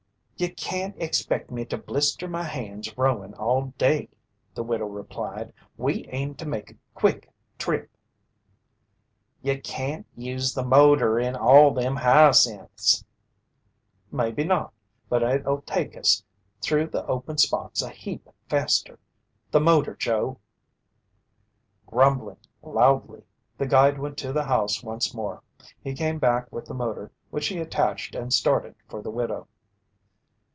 "Ye 0.37 0.49
can't 0.49 0.95
expect 0.99 1.51
me 1.51 1.65
to 1.65 1.77
blister 1.77 2.27
my 2.27 2.41
hands 2.41 2.97
rowin' 2.97 3.35
all 3.35 3.65
day," 3.77 4.09
the 4.55 4.63
widow 4.63 4.87
replied. 4.87 5.53
"We 5.77 6.07
aim 6.09 6.33
to 6.37 6.47
make 6.47 6.71
a 6.71 6.77
quick 6.95 7.29
trip." 7.59 7.91
"Ye 9.43 9.59
can't 9.59 10.07
use 10.15 10.55
the 10.55 10.63
motor 10.63 11.19
in 11.19 11.35
all 11.35 11.69
them 11.75 11.97
hyacinths!" 11.97 13.05
"Maybe 14.11 14.43
not, 14.43 14.73
but 15.07 15.21
it'll 15.21 15.61
take 15.61 15.95
us 15.95 16.23
through 16.59 16.87
the 16.87 17.05
open 17.05 17.37
spots 17.37 17.83
a 17.83 17.89
heap 17.91 18.27
faster. 18.49 18.97
The 19.51 19.59
motor, 19.61 19.95
Joe." 19.95 20.39
Grumbling 21.85 22.37
loudly, 22.63 23.21
the 23.59 23.67
guide 23.67 23.99
went 23.99 24.17
to 24.17 24.33
the 24.33 24.45
house 24.45 24.81
once 24.81 25.13
more. 25.13 25.43
He 25.83 25.93
came 25.93 26.17
back 26.17 26.51
with 26.51 26.65
the 26.65 26.73
motor 26.73 27.11
which 27.29 27.45
he 27.49 27.59
attached 27.59 28.15
and 28.15 28.33
started 28.33 28.73
for 28.89 29.03
the 29.03 29.11
widow. 29.11 29.47